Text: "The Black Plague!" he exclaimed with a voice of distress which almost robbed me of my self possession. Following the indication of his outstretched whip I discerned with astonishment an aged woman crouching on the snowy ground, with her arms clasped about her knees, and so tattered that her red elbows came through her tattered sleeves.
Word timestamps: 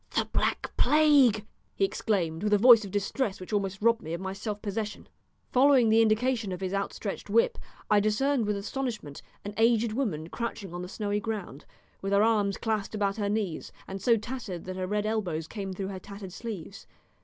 "The 0.15 0.25
Black 0.33 0.71
Plague!" 0.77 1.45
he 1.75 1.85
exclaimed 1.85 2.41
with 2.41 2.53
a 2.53 2.57
voice 2.57 2.83
of 2.83 2.89
distress 2.89 3.39
which 3.39 3.53
almost 3.53 3.83
robbed 3.83 4.01
me 4.01 4.13
of 4.15 4.19
my 4.19 4.33
self 4.33 4.59
possession. 4.59 5.07
Following 5.51 5.89
the 5.89 6.01
indication 6.01 6.51
of 6.51 6.59
his 6.59 6.73
outstretched 6.73 7.29
whip 7.29 7.59
I 7.87 7.99
discerned 7.99 8.47
with 8.47 8.57
astonishment 8.57 9.21
an 9.45 9.53
aged 9.57 9.93
woman 9.93 10.29
crouching 10.29 10.73
on 10.73 10.81
the 10.81 10.87
snowy 10.89 11.19
ground, 11.19 11.65
with 12.01 12.13
her 12.13 12.23
arms 12.23 12.57
clasped 12.57 12.95
about 12.95 13.17
her 13.17 13.29
knees, 13.29 13.71
and 13.87 14.01
so 14.01 14.17
tattered 14.17 14.65
that 14.65 14.75
her 14.75 14.87
red 14.87 15.05
elbows 15.05 15.47
came 15.47 15.71
through 15.71 15.89
her 15.89 15.99
tattered 15.99 16.33
sleeves. 16.33 16.87